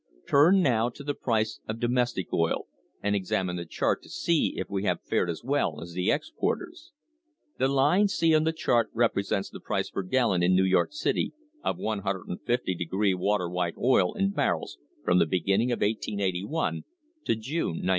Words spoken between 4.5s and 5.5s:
if we have fared as